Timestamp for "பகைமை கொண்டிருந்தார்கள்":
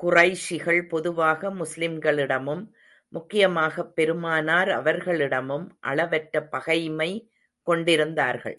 6.48-8.58